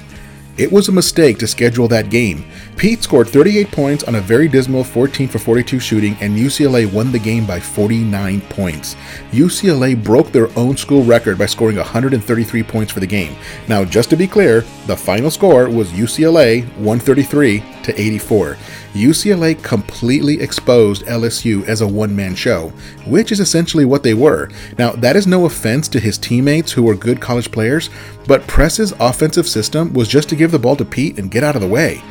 It 0.58 0.70
was 0.70 0.88
a 0.88 0.92
mistake 0.92 1.38
to 1.38 1.46
schedule 1.46 1.88
that 1.88 2.10
game. 2.10 2.44
Pete 2.76 3.02
scored 3.02 3.28
38 3.28 3.70
points 3.70 4.04
on 4.04 4.16
a 4.16 4.20
very 4.20 4.48
dismal 4.48 4.82
14 4.82 5.28
for 5.28 5.38
42 5.38 5.78
shooting, 5.78 6.16
and 6.20 6.36
UCLA 6.36 6.90
won 6.92 7.12
the 7.12 7.18
game 7.18 7.46
by 7.46 7.60
49 7.60 8.40
points. 8.42 8.96
UCLA 9.30 10.02
broke 10.02 10.32
their 10.32 10.48
own 10.58 10.76
school 10.76 11.04
record 11.04 11.38
by 11.38 11.46
scoring 11.46 11.76
133 11.76 12.62
points 12.62 12.92
for 12.92 13.00
the 13.00 13.06
game. 13.06 13.36
Now, 13.68 13.84
just 13.84 14.10
to 14.10 14.16
be 14.16 14.26
clear, 14.26 14.62
the 14.86 14.96
final 14.96 15.30
score 15.30 15.68
was 15.68 15.92
UCLA 15.92 16.64
133 16.78 17.62
to 17.84 18.00
84. 18.00 18.56
UCLA 18.94 19.62
completely 19.62 20.40
exposed 20.40 21.06
LSU 21.06 21.66
as 21.66 21.80
a 21.80 21.88
one 21.88 22.14
man 22.14 22.34
show, 22.34 22.70
which 23.06 23.32
is 23.32 23.40
essentially 23.40 23.84
what 23.84 24.02
they 24.02 24.14
were. 24.14 24.50
Now, 24.76 24.92
that 24.92 25.16
is 25.16 25.26
no 25.26 25.46
offense 25.46 25.88
to 25.88 26.00
his 26.00 26.18
teammates 26.18 26.72
who 26.72 26.82
were 26.82 26.94
good 26.94 27.20
college 27.20 27.50
players, 27.50 27.90
but 28.26 28.46
Press's 28.46 28.92
offensive 29.00 29.48
system 29.48 29.92
was 29.92 30.08
just 30.08 30.28
to 30.30 30.36
give 30.36 30.50
the 30.50 30.58
ball 30.58 30.76
to 30.76 30.84
Pete 30.84 31.18
and 31.18 31.30
get 31.30 31.44
out 31.44 31.54
of 31.54 31.62
the 31.62 31.68
way. 31.68 32.02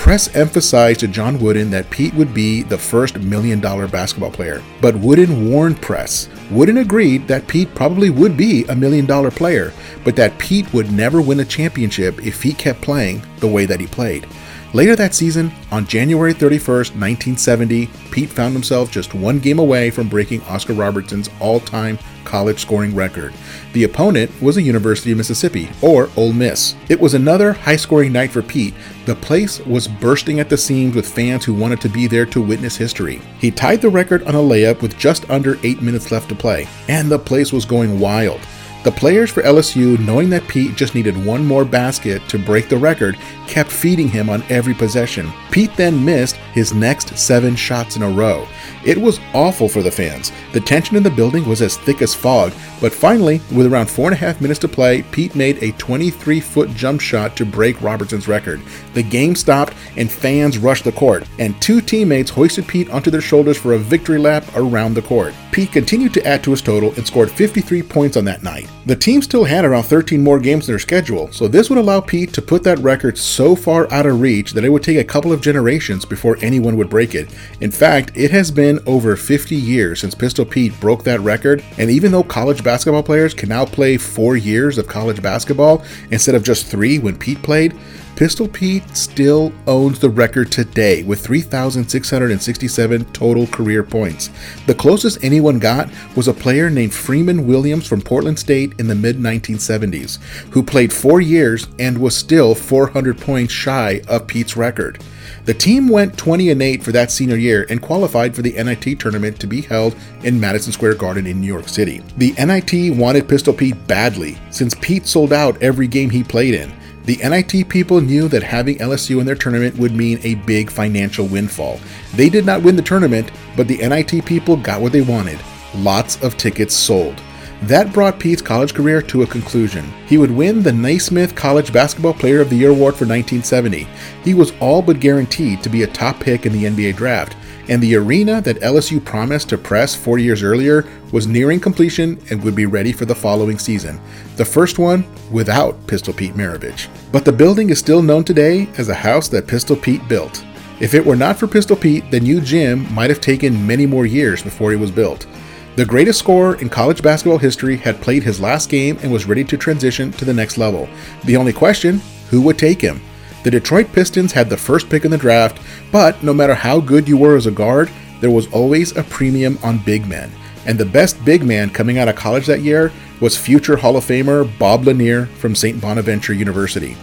Press 0.00 0.34
emphasized 0.34 1.00
to 1.00 1.08
John 1.08 1.38
Wooden 1.38 1.70
that 1.72 1.90
Pete 1.90 2.14
would 2.14 2.32
be 2.32 2.62
the 2.62 2.78
first 2.78 3.18
million 3.20 3.60
dollar 3.60 3.86
basketball 3.86 4.30
player, 4.30 4.62
but 4.80 4.96
Wooden 4.96 5.50
warned 5.50 5.82
Press. 5.82 6.26
Wooden 6.50 6.78
agreed 6.78 7.28
that 7.28 7.46
Pete 7.46 7.74
probably 7.74 8.08
would 8.08 8.34
be 8.34 8.64
a 8.64 8.74
million 8.74 9.04
dollar 9.04 9.30
player, 9.30 9.74
but 10.02 10.16
that 10.16 10.38
Pete 10.38 10.72
would 10.72 10.90
never 10.90 11.20
win 11.20 11.40
a 11.40 11.44
championship 11.44 12.26
if 12.26 12.42
he 12.42 12.54
kept 12.54 12.80
playing 12.80 13.22
the 13.40 13.46
way 13.46 13.66
that 13.66 13.78
he 13.78 13.86
played. 13.86 14.26
Later 14.72 14.94
that 14.94 15.14
season, 15.14 15.50
on 15.72 15.84
January 15.84 16.32
31st, 16.32 16.94
1970, 16.94 17.88
Pete 18.12 18.28
found 18.28 18.52
himself 18.52 18.88
just 18.88 19.14
one 19.14 19.40
game 19.40 19.58
away 19.58 19.90
from 19.90 20.08
breaking 20.08 20.42
Oscar 20.42 20.74
Robertson's 20.74 21.28
all 21.40 21.58
time 21.58 21.98
college 22.24 22.60
scoring 22.60 22.94
record. 22.94 23.34
The 23.72 23.82
opponent 23.82 24.30
was 24.40 24.54
the 24.54 24.62
University 24.62 25.10
of 25.10 25.18
Mississippi, 25.18 25.68
or 25.82 26.08
Ole 26.16 26.32
Miss. 26.32 26.76
It 26.88 27.00
was 27.00 27.14
another 27.14 27.52
high 27.52 27.74
scoring 27.74 28.12
night 28.12 28.30
for 28.30 28.42
Pete. 28.42 28.74
The 29.06 29.16
place 29.16 29.58
was 29.60 29.88
bursting 29.88 30.38
at 30.38 30.48
the 30.48 30.56
seams 30.56 30.94
with 30.94 31.12
fans 31.12 31.44
who 31.44 31.52
wanted 31.52 31.80
to 31.80 31.88
be 31.88 32.06
there 32.06 32.26
to 32.26 32.40
witness 32.40 32.76
history. 32.76 33.20
He 33.40 33.50
tied 33.50 33.80
the 33.80 33.90
record 33.90 34.22
on 34.22 34.36
a 34.36 34.38
layup 34.38 34.82
with 34.82 34.96
just 34.96 35.28
under 35.28 35.58
8 35.64 35.82
minutes 35.82 36.12
left 36.12 36.28
to 36.28 36.36
play, 36.36 36.68
and 36.88 37.10
the 37.10 37.18
place 37.18 37.52
was 37.52 37.64
going 37.64 37.98
wild. 37.98 38.40
The 38.82 38.90
players 38.90 39.30
for 39.30 39.42
LSU, 39.42 39.98
knowing 39.98 40.30
that 40.30 40.48
Pete 40.48 40.74
just 40.74 40.94
needed 40.94 41.26
one 41.26 41.44
more 41.44 41.66
basket 41.66 42.26
to 42.28 42.38
break 42.38 42.70
the 42.70 42.78
record, 42.78 43.18
kept 43.46 43.70
feeding 43.70 44.08
him 44.08 44.30
on 44.30 44.42
every 44.48 44.72
possession. 44.72 45.30
Pete 45.50 45.76
then 45.76 46.02
missed 46.02 46.36
his 46.54 46.72
next 46.72 47.18
seven 47.18 47.54
shots 47.54 47.96
in 47.96 48.02
a 48.02 48.08
row. 48.08 48.48
It 48.84 48.96
was 48.96 49.20
awful 49.34 49.68
for 49.68 49.82
the 49.82 49.90
fans. 49.90 50.32
The 50.52 50.60
tension 50.60 50.96
in 50.96 51.02
the 51.02 51.10
building 51.10 51.46
was 51.46 51.60
as 51.60 51.76
thick 51.76 52.00
as 52.02 52.14
fog, 52.14 52.52
but 52.80 52.92
finally, 52.92 53.40
with 53.52 53.70
around 53.70 53.90
four 53.90 54.06
and 54.06 54.14
a 54.14 54.18
half 54.18 54.40
minutes 54.40 54.60
to 54.60 54.68
play, 54.68 55.02
Pete 55.02 55.34
made 55.34 55.62
a 55.62 55.72
23 55.72 56.40
foot 56.40 56.70
jump 56.70 57.00
shot 57.00 57.36
to 57.36 57.44
break 57.44 57.80
Robertson's 57.82 58.28
record. 58.28 58.60
The 58.94 59.02
game 59.02 59.36
stopped 59.36 59.74
and 59.96 60.10
fans 60.10 60.58
rushed 60.58 60.84
the 60.84 60.92
court, 60.92 61.24
and 61.38 61.60
two 61.60 61.80
teammates 61.80 62.30
hoisted 62.30 62.66
Pete 62.66 62.90
onto 62.90 63.10
their 63.10 63.20
shoulders 63.20 63.58
for 63.58 63.74
a 63.74 63.78
victory 63.78 64.18
lap 64.18 64.44
around 64.56 64.94
the 64.94 65.02
court. 65.02 65.34
Pete 65.52 65.72
continued 65.72 66.14
to 66.14 66.26
add 66.26 66.42
to 66.44 66.52
his 66.52 66.62
total 66.62 66.94
and 66.94 67.06
scored 67.06 67.30
53 67.30 67.82
points 67.82 68.16
on 68.16 68.24
that 68.24 68.42
night. 68.42 68.70
The 68.86 68.96
team 68.96 69.20
still 69.20 69.44
had 69.44 69.64
around 69.64 69.82
13 69.84 70.22
more 70.22 70.40
games 70.40 70.68
in 70.68 70.72
their 70.72 70.78
schedule, 70.78 71.30
so 71.32 71.48
this 71.48 71.68
would 71.68 71.78
allow 71.78 72.00
Pete 72.00 72.32
to 72.32 72.42
put 72.42 72.62
that 72.62 72.78
record 72.78 73.18
so 73.18 73.54
far 73.54 73.92
out 73.92 74.06
of 74.06 74.20
reach 74.20 74.52
that 74.52 74.64
it 74.64 74.70
would 74.70 74.82
take 74.82 74.98
a 74.98 75.04
couple 75.04 75.32
of 75.32 75.40
generations 75.40 76.04
before 76.04 76.38
anyone 76.40 76.76
would 76.76 76.88
break 76.88 77.14
it. 77.14 77.34
In 77.60 77.70
fact, 77.70 78.12
it 78.14 78.30
has 78.30 78.50
been 78.50 78.69
over 78.86 79.16
50 79.16 79.56
years 79.56 80.00
since 80.00 80.14
Pistol 80.14 80.44
Pete 80.44 80.78
broke 80.80 81.02
that 81.04 81.20
record, 81.20 81.64
and 81.78 81.90
even 81.90 82.12
though 82.12 82.22
college 82.22 82.62
basketball 82.62 83.02
players 83.02 83.34
can 83.34 83.48
now 83.48 83.64
play 83.64 83.96
four 83.96 84.36
years 84.36 84.78
of 84.78 84.86
college 84.86 85.20
basketball 85.20 85.84
instead 86.10 86.34
of 86.34 86.44
just 86.44 86.66
three 86.66 86.98
when 86.98 87.18
Pete 87.18 87.42
played, 87.42 87.76
Pistol 88.20 88.48
Pete 88.48 88.84
still 88.94 89.50
owns 89.66 89.98
the 89.98 90.10
record 90.10 90.52
today 90.52 91.02
with 91.04 91.24
3,667 91.24 93.04
total 93.14 93.46
career 93.46 93.82
points. 93.82 94.28
The 94.66 94.74
closest 94.74 95.24
anyone 95.24 95.58
got 95.58 95.88
was 96.14 96.28
a 96.28 96.34
player 96.34 96.68
named 96.68 96.92
Freeman 96.92 97.46
Williams 97.46 97.86
from 97.86 98.02
Portland 98.02 98.38
State 98.38 98.74
in 98.78 98.88
the 98.88 98.94
mid 98.94 99.16
1970s, 99.16 100.20
who 100.50 100.62
played 100.62 100.92
four 100.92 101.22
years 101.22 101.68
and 101.78 101.96
was 101.96 102.14
still 102.14 102.54
400 102.54 103.18
points 103.18 103.54
shy 103.54 104.02
of 104.06 104.26
Pete's 104.26 104.54
record. 104.54 105.02
The 105.46 105.54
team 105.54 105.88
went 105.88 106.18
20 106.18 106.50
and 106.50 106.60
8 106.60 106.82
for 106.82 106.92
that 106.92 107.10
senior 107.10 107.36
year 107.36 107.64
and 107.70 107.80
qualified 107.80 108.36
for 108.36 108.42
the 108.42 108.52
NIT 108.52 109.00
tournament 109.00 109.40
to 109.40 109.46
be 109.46 109.62
held 109.62 109.96
in 110.24 110.38
Madison 110.38 110.74
Square 110.74 110.96
Garden 110.96 111.26
in 111.26 111.40
New 111.40 111.46
York 111.46 111.70
City. 111.70 112.02
The 112.18 112.32
NIT 112.32 112.94
wanted 112.98 113.30
Pistol 113.30 113.54
Pete 113.54 113.86
badly, 113.86 114.36
since 114.50 114.74
Pete 114.74 115.06
sold 115.06 115.32
out 115.32 115.62
every 115.62 115.88
game 115.88 116.10
he 116.10 116.22
played 116.22 116.52
in. 116.52 116.70
The 117.10 117.28
NIT 117.28 117.68
people 117.68 118.00
knew 118.00 118.28
that 118.28 118.44
having 118.44 118.78
LSU 118.78 119.18
in 119.18 119.26
their 119.26 119.34
tournament 119.34 119.76
would 119.78 119.90
mean 119.90 120.20
a 120.22 120.36
big 120.36 120.70
financial 120.70 121.26
windfall. 121.26 121.80
They 122.14 122.28
did 122.28 122.46
not 122.46 122.62
win 122.62 122.76
the 122.76 122.82
tournament, 122.82 123.32
but 123.56 123.66
the 123.66 123.78
NIT 123.78 124.24
people 124.24 124.56
got 124.56 124.80
what 124.80 124.92
they 124.92 125.00
wanted 125.00 125.40
lots 125.74 126.22
of 126.22 126.36
tickets 126.36 126.72
sold. 126.72 127.20
That 127.62 127.92
brought 127.92 128.20
Pete's 128.20 128.40
college 128.40 128.74
career 128.74 129.02
to 129.02 129.22
a 129.22 129.26
conclusion. 129.26 129.92
He 130.06 130.18
would 130.18 130.30
win 130.30 130.62
the 130.62 130.72
Naismith 130.72 131.34
College 131.34 131.72
Basketball 131.72 132.14
Player 132.14 132.40
of 132.40 132.48
the 132.48 132.56
Year 132.56 132.70
award 132.70 132.94
for 132.94 133.06
1970. 133.06 133.88
He 134.22 134.32
was 134.32 134.52
all 134.60 134.80
but 134.80 135.00
guaranteed 135.00 135.64
to 135.64 135.68
be 135.68 135.82
a 135.82 135.88
top 135.88 136.20
pick 136.20 136.46
in 136.46 136.52
the 136.52 136.64
NBA 136.64 136.94
draft, 136.94 137.36
and 137.70 137.80
the 137.80 137.94
arena 137.94 138.40
that 138.42 138.60
LSU 138.60 139.02
promised 139.02 139.48
to 139.48 139.56
press 139.56 139.94
four 139.94 140.18
years 140.18 140.42
earlier 140.42 140.84
was 141.12 141.28
nearing 141.28 141.60
completion 141.60 142.20
and 142.28 142.42
would 142.42 142.56
be 142.56 142.66
ready 142.66 142.92
for 142.92 143.04
the 143.04 143.14
following 143.14 143.58
season. 143.58 143.98
The 144.36 144.44
first 144.44 144.80
one 144.80 145.04
without 145.30 145.86
Pistol 145.86 146.12
Pete 146.12 146.34
Maravich. 146.34 146.88
But 147.12 147.24
the 147.24 147.32
building 147.32 147.70
is 147.70 147.78
still 147.78 148.02
known 148.02 148.24
today 148.24 148.68
as 148.76 148.88
a 148.88 148.94
house 148.94 149.28
that 149.28 149.46
Pistol 149.46 149.76
Pete 149.76 150.06
built. 150.08 150.44
If 150.80 150.94
it 150.94 151.06
were 151.06 151.14
not 151.14 151.38
for 151.38 151.46
Pistol 151.46 151.76
Pete, 151.76 152.10
the 152.10 152.18
new 152.18 152.40
gym 152.40 152.92
might 152.92 153.10
have 153.10 153.20
taken 153.20 153.66
many 153.66 153.86
more 153.86 154.04
years 154.04 154.42
before 154.42 154.72
it 154.72 154.80
was 154.80 154.90
built. 154.90 155.28
The 155.76 155.86
greatest 155.86 156.18
scorer 156.18 156.56
in 156.56 156.68
college 156.68 157.02
basketball 157.02 157.38
history 157.38 157.76
had 157.76 158.00
played 158.00 158.24
his 158.24 158.40
last 158.40 158.68
game 158.68 158.98
and 159.02 159.12
was 159.12 159.26
ready 159.26 159.44
to 159.44 159.56
transition 159.56 160.10
to 160.12 160.24
the 160.24 160.34
next 160.34 160.58
level. 160.58 160.88
The 161.24 161.36
only 161.36 161.52
question 161.52 162.00
who 162.30 162.42
would 162.42 162.58
take 162.58 162.80
him? 162.80 163.00
The 163.42 163.50
Detroit 163.50 163.90
Pistons 163.92 164.32
had 164.32 164.50
the 164.50 164.56
first 164.56 164.90
pick 164.90 165.04
in 165.04 165.10
the 165.10 165.16
draft, 165.16 165.60
but 165.90 166.22
no 166.22 166.34
matter 166.34 166.54
how 166.54 166.78
good 166.78 167.08
you 167.08 167.16
were 167.16 167.36
as 167.36 167.46
a 167.46 167.50
guard, 167.50 167.90
there 168.20 168.30
was 168.30 168.52
always 168.52 168.94
a 168.96 169.02
premium 169.02 169.58
on 169.62 169.78
big 169.78 170.06
men. 170.06 170.30
And 170.66 170.78
the 170.78 170.84
best 170.84 171.24
big 171.24 171.42
man 171.42 171.70
coming 171.70 171.96
out 171.96 172.08
of 172.08 172.16
college 172.16 172.46
that 172.46 172.60
year 172.60 172.92
was 173.18 173.36
future 173.36 173.76
Hall 173.76 173.96
of 173.96 174.04
Famer 174.04 174.46
Bob 174.58 174.84
Lanier 174.84 175.26
from 175.26 175.54
St. 175.54 175.80
Bonaventure 175.80 176.34
University. 176.34 176.96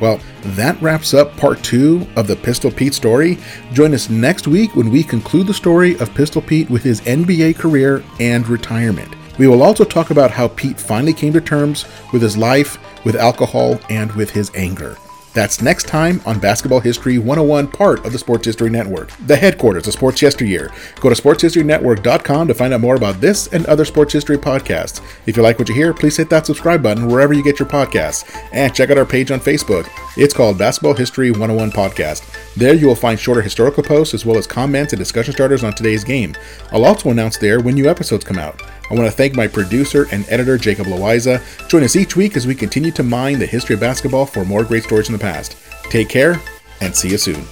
Well, 0.00 0.18
that 0.42 0.80
wraps 0.80 1.12
up 1.12 1.36
part 1.36 1.62
two 1.62 2.06
of 2.16 2.26
the 2.26 2.36
Pistol 2.36 2.70
Pete 2.70 2.94
story. 2.94 3.38
Join 3.72 3.94
us 3.94 4.08
next 4.08 4.48
week 4.48 4.74
when 4.74 4.90
we 4.90 5.04
conclude 5.04 5.46
the 5.46 5.54
story 5.54 5.98
of 5.98 6.14
Pistol 6.14 6.42
Pete 6.42 6.70
with 6.70 6.82
his 6.82 7.02
NBA 7.02 7.56
career 7.56 8.02
and 8.18 8.48
retirement. 8.48 9.14
We 9.38 9.46
will 9.46 9.62
also 9.62 9.84
talk 9.84 10.10
about 10.10 10.30
how 10.30 10.48
Pete 10.48 10.80
finally 10.80 11.12
came 11.12 11.32
to 11.34 11.40
terms 11.40 11.84
with 12.12 12.22
his 12.22 12.36
life, 12.36 12.78
with 13.04 13.14
alcohol, 13.14 13.78
and 13.90 14.10
with 14.12 14.30
his 14.30 14.50
anger. 14.54 14.96
That's 15.34 15.62
next 15.62 15.86
time 15.86 16.20
on 16.26 16.38
Basketball 16.38 16.80
History 16.80 17.16
101, 17.16 17.68
part 17.68 18.04
of 18.04 18.12
the 18.12 18.18
Sports 18.18 18.44
History 18.44 18.68
Network, 18.68 19.10
the 19.26 19.36
headquarters 19.36 19.86
of 19.86 19.94
Sports 19.94 20.20
Yesteryear. 20.20 20.70
Go 21.00 21.08
to 21.08 21.20
sportshistorynetwork.com 21.20 22.48
to 22.48 22.54
find 22.54 22.74
out 22.74 22.80
more 22.80 22.96
about 22.96 23.20
this 23.20 23.46
and 23.46 23.64
other 23.66 23.84
sports 23.86 24.12
history 24.12 24.36
podcasts. 24.36 25.00
If 25.26 25.36
you 25.36 25.42
like 25.42 25.58
what 25.58 25.68
you 25.68 25.74
hear, 25.74 25.94
please 25.94 26.16
hit 26.16 26.28
that 26.30 26.44
subscribe 26.44 26.82
button 26.82 27.08
wherever 27.08 27.32
you 27.32 27.42
get 27.42 27.58
your 27.58 27.68
podcasts. 27.68 28.24
And 28.52 28.74
check 28.74 28.90
out 28.90 28.98
our 28.98 29.06
page 29.06 29.30
on 29.30 29.40
Facebook. 29.40 29.88
It's 30.16 30.34
called 30.34 30.58
Basketball 30.58 30.94
History 30.94 31.30
101 31.30 31.70
Podcast. 31.70 32.54
There 32.54 32.74
you 32.74 32.86
will 32.86 32.94
find 32.94 33.18
shorter 33.18 33.40
historical 33.40 33.82
posts 33.82 34.12
as 34.12 34.26
well 34.26 34.36
as 34.36 34.46
comments 34.46 34.92
and 34.92 35.00
discussion 35.00 35.32
starters 35.32 35.64
on 35.64 35.72
today's 35.72 36.04
game. 36.04 36.34
I'll 36.70 36.84
also 36.84 37.10
announce 37.10 37.38
there 37.38 37.60
when 37.60 37.74
new 37.74 37.88
episodes 37.88 38.24
come 38.24 38.38
out. 38.38 38.60
I 38.92 38.94
want 38.94 39.10
to 39.10 39.16
thank 39.16 39.34
my 39.34 39.48
producer 39.48 40.06
and 40.12 40.26
editor, 40.28 40.58
Jacob 40.58 40.86
Loiza. 40.86 41.40
Join 41.66 41.82
us 41.82 41.96
each 41.96 42.14
week 42.14 42.36
as 42.36 42.46
we 42.46 42.54
continue 42.54 42.90
to 42.90 43.02
mine 43.02 43.38
the 43.38 43.46
history 43.46 43.72
of 43.72 43.80
basketball 43.80 44.26
for 44.26 44.44
more 44.44 44.64
great 44.64 44.82
stories 44.82 45.08
in 45.08 45.14
the 45.14 45.18
past. 45.18 45.56
Take 45.84 46.10
care 46.10 46.38
and 46.82 46.94
see 46.94 47.08
you 47.08 47.16
soon. 47.16 47.42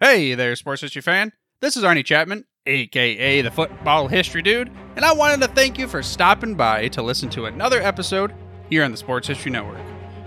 Hey 0.00 0.34
there, 0.34 0.56
sports 0.56 0.80
history 0.80 1.02
fan. 1.02 1.32
This 1.60 1.76
is 1.76 1.84
Arnie 1.84 2.06
Chapman, 2.06 2.46
aka 2.64 3.42
the 3.42 3.50
Football 3.50 4.08
History 4.08 4.40
Dude, 4.40 4.70
and 4.96 5.04
I 5.04 5.12
wanted 5.12 5.42
to 5.42 5.48
thank 5.48 5.78
you 5.78 5.88
for 5.88 6.02
stopping 6.02 6.54
by 6.54 6.88
to 6.88 7.02
listen 7.02 7.28
to 7.30 7.44
another 7.44 7.82
episode 7.82 8.32
here 8.70 8.82
on 8.82 8.92
the 8.92 8.96
Sports 8.96 9.28
History 9.28 9.50
Network. 9.50 9.78